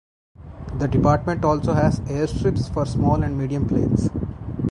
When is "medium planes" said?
3.37-4.09